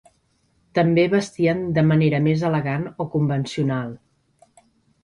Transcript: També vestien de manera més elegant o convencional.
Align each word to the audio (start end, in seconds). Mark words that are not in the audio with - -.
També 0.79 1.03
vestien 1.11 1.61
de 1.77 1.83
manera 1.91 2.23
més 2.29 2.47
elegant 2.51 2.89
o 3.07 3.09
convencional. 3.19 3.95